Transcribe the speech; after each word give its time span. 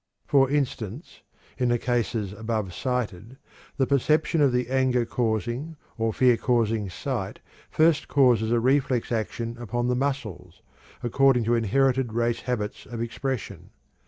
For 0.25 0.49
instance, 0.49 1.21
in 1.59 1.69
the 1.69 1.77
cases 1.77 2.33
above 2.33 2.73
cited, 2.73 3.37
the 3.77 3.85
perception 3.85 4.41
of 4.41 4.51
the 4.51 4.67
anger 4.71 5.05
causing 5.05 5.75
or 5.95 6.11
fear 6.11 6.37
causing 6.37 6.89
sight 6.89 7.37
first 7.69 8.07
causes 8.07 8.51
a 8.51 8.59
reflex 8.59 9.11
action 9.11 9.55
upon 9.59 9.89
the 9.89 9.95
muscles, 9.95 10.63
according 11.03 11.43
to 11.43 11.53
inherited 11.53 12.13
race 12.13 12.39
habits 12.41 12.87
of 12.87 12.99
expression. 12.99 13.69